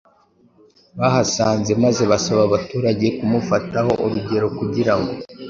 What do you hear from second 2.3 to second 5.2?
abaturage kumufataho urugero kugira ngo